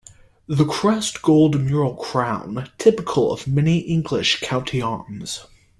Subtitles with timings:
[0.47, 5.45] The crest gold mural crown, typical of many English county arms.